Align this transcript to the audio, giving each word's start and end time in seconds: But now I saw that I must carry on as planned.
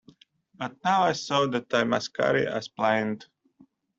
But 0.55 0.77
now 0.83 1.03
I 1.03 1.11
saw 1.11 1.45
that 1.45 1.71
I 1.75 1.83
must 1.83 2.15
carry 2.15 2.47
on 2.47 2.53
as 2.53 2.67
planned. 2.67 3.27